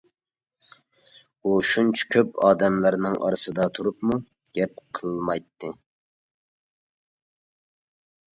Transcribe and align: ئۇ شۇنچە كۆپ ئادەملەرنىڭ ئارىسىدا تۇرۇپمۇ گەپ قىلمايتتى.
ئۇ 1.43 1.51
شۇنچە 1.71 2.07
كۆپ 2.15 2.39
ئادەملەرنىڭ 2.47 3.17
ئارىسىدا 3.27 3.67
تۇرۇپمۇ 3.77 4.17
گەپ 4.61 4.83
قىلمايتتى. 5.01 5.71